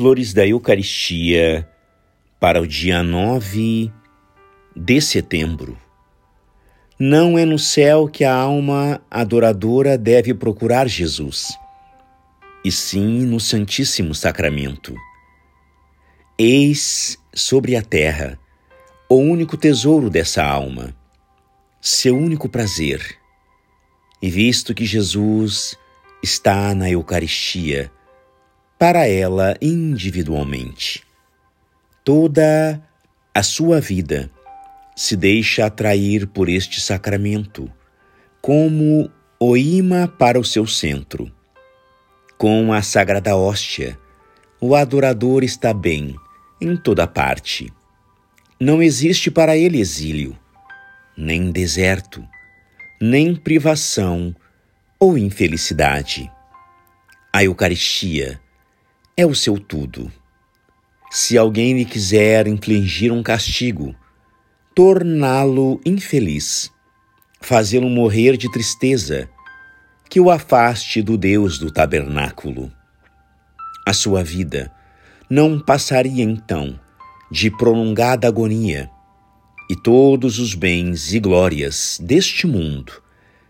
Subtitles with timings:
[0.00, 1.68] Flores da Eucaristia
[2.40, 3.92] para o dia 9
[4.74, 5.76] de setembro.
[6.98, 11.48] Não é no céu que a alma adoradora deve procurar Jesus,
[12.64, 14.94] e sim no Santíssimo Sacramento.
[16.38, 18.38] Eis sobre a terra
[19.06, 20.96] o único tesouro dessa alma,
[21.78, 23.18] seu único prazer.
[24.22, 25.76] E visto que Jesus
[26.22, 27.92] está na Eucaristia,
[28.80, 31.02] para ela individualmente.
[32.02, 32.82] Toda
[33.34, 34.30] a sua vida
[34.96, 37.70] se deixa atrair por este sacramento,
[38.40, 41.30] como o imã para o seu centro.
[42.38, 43.98] Com a sagrada hóstia,
[44.58, 46.16] o adorador está bem
[46.58, 47.70] em toda parte.
[48.58, 50.34] Não existe para ele exílio,
[51.14, 52.26] nem deserto,
[52.98, 54.34] nem privação
[54.98, 56.32] ou infelicidade.
[57.30, 58.40] A Eucaristia
[59.20, 60.10] é o seu tudo.
[61.10, 63.94] Se alguém lhe quiser infligir um castigo,
[64.74, 66.72] torná-lo infeliz,
[67.38, 69.28] fazê-lo morrer de tristeza,
[70.08, 72.72] que o afaste do Deus do tabernáculo.
[73.86, 74.72] A sua vida
[75.28, 76.80] não passaria então
[77.30, 78.90] de prolongada agonia,
[79.68, 83.02] e todos os bens e glórias deste mundo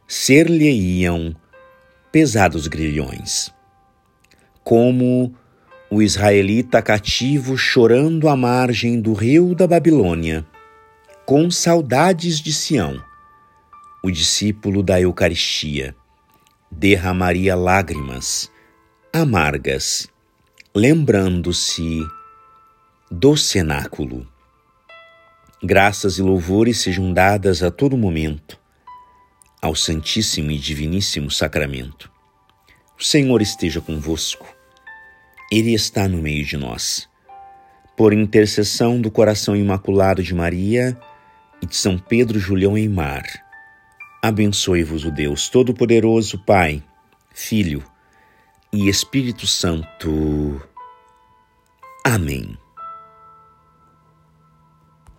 [0.09, 1.35] ser-lhe-iam
[2.11, 3.53] pesados grilhões.
[4.63, 5.35] Como
[5.93, 10.47] o israelita cativo chorando à margem do rio da Babilônia,
[11.27, 13.03] com saudades de Sião,
[14.01, 15.97] o discípulo da Eucaristia
[16.71, 18.49] derramaria lágrimas
[19.13, 20.09] amargas,
[20.73, 21.99] lembrando-se
[23.11, 24.25] do cenáculo.
[25.61, 28.57] Graças e louvores sejam dadas a todo momento
[29.61, 32.11] ao Santíssimo e Diviníssimo Sacramento.
[32.97, 34.60] O Senhor esteja convosco
[35.51, 37.09] ele está no meio de nós.
[37.97, 40.97] Por intercessão do coração imaculado de Maria
[41.61, 43.25] e de São Pedro Julião Eimar,
[44.23, 46.83] abençoe-vos o Deus Todo-Poderoso, Pai,
[47.35, 47.83] Filho
[48.73, 50.63] e Espírito Santo.
[52.05, 52.57] Amém.